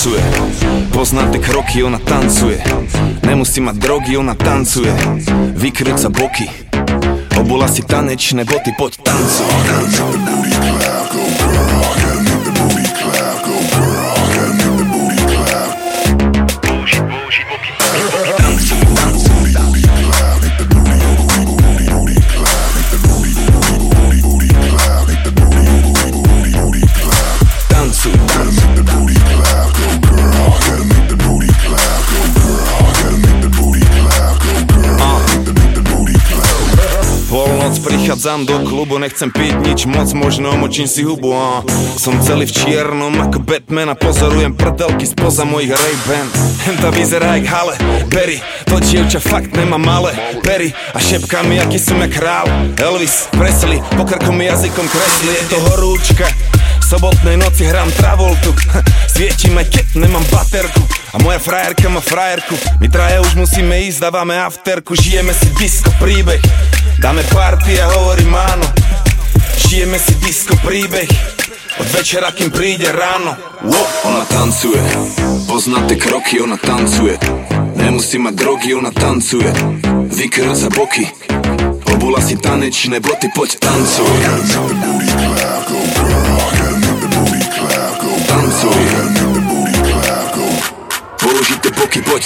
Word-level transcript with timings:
bilansuje 0.00 0.24
Poznám 0.92 1.32
tie 1.32 1.40
kroky, 1.40 1.76
ona 1.84 1.98
tancuje. 2.00 2.60
Nemusí 3.24 3.60
mať 3.60 3.76
drogy, 3.76 4.16
ona 4.16 4.34
tancuje. 4.34 4.92
Vykrúca 5.56 6.08
boky. 6.08 6.48
Obula 7.40 7.68
si 7.68 7.84
tanečné 7.84 8.44
boty, 8.44 8.72
poď 8.76 9.00
tancuj, 9.00 9.48
tancuj, 9.64 10.14
tancuj. 10.24 10.69
Prichádzam 37.80 38.44
do 38.44 38.60
klubu, 38.68 39.00
nechcem 39.00 39.32
piť 39.32 39.56
nič 39.64 39.80
moc, 39.88 40.12
možno 40.12 40.52
močím 40.60 40.84
si 40.84 41.00
hubu 41.00 41.32
a 41.32 41.64
Som 41.96 42.20
celý 42.20 42.44
v 42.44 42.52
čiernom 42.52 43.16
ako 43.16 43.40
Batman 43.40 43.92
a 43.92 43.96
pozorujem 43.96 44.52
prdelky 44.52 45.08
spoza 45.08 45.48
mojich 45.48 45.72
Ray-Ban 45.72 46.28
Henta 46.68 46.92
vyzerá 46.92 47.40
jak 47.40 47.48
hale, 47.48 47.74
Berry, 48.12 48.44
to 48.68 48.76
dievča 48.84 49.16
fakt 49.16 49.56
nemá 49.56 49.80
malé. 49.80 50.12
Perry 50.44 50.76
a 50.92 50.98
šepká 51.00 51.40
mi, 51.48 51.56
aký 51.56 51.80
som 51.80 51.96
jak 52.04 52.12
král. 52.12 52.44
Elvis, 52.76 53.32
Presley, 53.32 53.80
pokrkom 53.96 54.36
jazykom 54.36 54.86
kresli, 54.86 55.32
je 55.40 55.44
to 55.48 55.58
horúčka. 55.72 56.28
Sobotnej 56.84 57.38
noci 57.38 57.64
hrám 57.64 57.88
Travoltu. 57.96 58.52
Sviečim 59.14 59.56
aj 59.56 59.72
keď 59.72 59.86
nemám 60.04 60.26
baterku. 60.28 60.82
A 61.14 61.22
moja 61.22 61.38
frajerka 61.38 61.88
má 61.88 62.02
frajerku. 62.02 62.54
My 62.82 62.86
traje 62.90 63.22
už 63.24 63.34
musíme 63.38 63.78
ísť, 63.88 64.10
dávame 64.10 64.36
afterku. 64.36 64.98
Žijeme 64.98 65.30
si 65.34 65.48
disco 65.56 65.90
príbeh 66.02 66.42
Dáme 67.00 67.24
party 67.32 67.80
a 67.80 67.88
hovorím 67.96 68.36
áno. 68.36 68.68
Žijeme 69.56 69.96
si 69.96 70.20
disco 70.20 70.52
príbeh. 70.60 71.08
Od 71.80 71.88
večera, 71.96 72.28
kým 72.28 72.52
príde 72.52 72.92
ráno. 72.92 73.32
Wow. 73.64 73.88
Ona 74.04 74.24
tancuje, 74.28 74.76
pozná 75.48 75.80
tie 75.88 75.96
kroky, 75.96 76.44
ona 76.44 76.60
tancuje. 76.60 77.16
Nemusí 77.80 78.20
mať 78.20 78.34
drogy, 78.36 78.76
ona 78.76 78.92
tancuje. 78.92 79.48
Vykrl 80.12 80.52
za 80.52 80.68
boky, 80.68 81.08
obula 81.88 82.20
si 82.20 82.36
tanečné 82.36 83.00
boty, 83.00 83.32
poď 83.32 83.56
tancuj. 83.56 84.16
Tancuj. 88.28 88.82
Použite 91.16 91.68
boky, 91.72 92.00
poď 92.04 92.22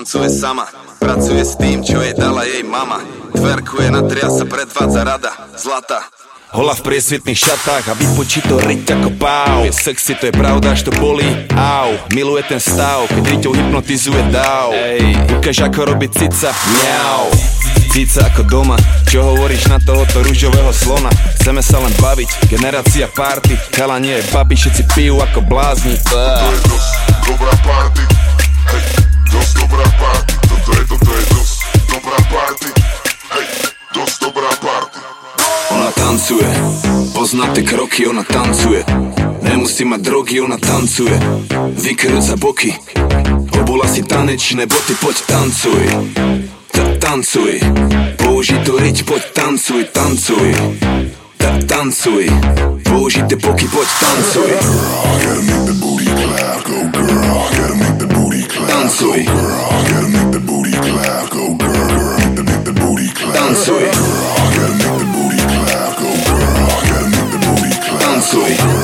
tancuje 0.00 0.32
sama. 0.32 0.64
Pracuje 0.96 1.44
s 1.44 1.60
tým, 1.60 1.84
čo 1.84 2.00
jej 2.00 2.16
dala 2.16 2.48
jej 2.48 2.64
mama. 2.64 3.04
Tverkuje 3.36 3.92
na 3.92 4.00
sa 4.32 4.48
predvádza 4.48 5.04
rada 5.04 5.28
Zlata. 5.60 6.08
Hola 6.56 6.72
v 6.72 6.88
priesvitných 6.88 7.36
šatách 7.36 7.84
a 7.84 7.92
vypočí 7.92 8.40
to 8.48 8.56
riť 8.64 8.96
ako 8.96 9.08
pau. 9.20 9.60
Je 9.60 9.76
sexy, 9.76 10.16
to 10.16 10.32
je 10.32 10.34
pravda, 10.34 10.72
až 10.72 10.88
to 10.88 10.92
bolí. 10.96 11.28
Au, 11.52 11.92
miluje 12.16 12.40
ten 12.48 12.56
stav, 12.56 13.12
keď 13.12 13.22
riťou 13.28 13.52
hypnotizuje 13.52 14.24
dáv 14.32 14.72
Ej, 14.72 15.20
ukáž 15.36 15.68
ako 15.68 15.92
robí 15.92 16.08
cica, 16.08 16.48
miau. 16.80 17.28
Cica 17.92 18.24
ako 18.32 18.42
doma, 18.48 18.80
čo 19.04 19.20
hovoríš 19.20 19.68
na 19.68 19.76
tohoto 19.84 20.24
rúžového 20.24 20.72
slona? 20.72 21.12
Chceme 21.44 21.60
sa 21.60 21.76
len 21.76 21.92
baviť, 22.00 22.48
generácia 22.48 23.04
party. 23.12 23.52
Chala 23.76 24.00
nie 24.00 24.16
je 24.16 24.24
babi, 24.32 24.56
všetci 24.56 24.82
pijú 24.96 25.20
ako 25.20 25.44
blázni. 25.44 25.92
Dobrá 27.28 27.52
party 27.60 28.29
Ona 36.20 36.28
tancuje, 36.28 36.52
pozná 37.16 37.48
tie 37.56 37.64
kroky, 37.64 38.04
ona 38.04 38.20
tancuje. 38.20 38.84
Nemusí 39.40 39.88
mať 39.88 40.00
drogy, 40.04 40.44
ona 40.44 40.60
tancuje. 40.60 41.16
Vykrť 41.80 42.20
za 42.20 42.36
boky. 42.36 42.76
Obula 43.56 43.88
si 43.88 44.04
tanečné 44.04 44.68
boty, 44.68 45.00
poď 45.00 45.16
tancuj. 45.24 45.80
Ta, 46.76 46.84
tancuj. 47.00 47.64
Použitú 48.20 48.76
riť, 48.76 49.08
poď 49.08 49.22
tancuj, 49.32 49.88
tancuj. 49.96 50.48
Ta, 51.40 51.56
tancuj. 51.64 52.28
Použité 52.84 53.40
boky, 53.40 53.64
poď 53.72 53.88
tancuj. 53.88 54.50
Girl, 55.24 55.40
Soul. 68.30 68.79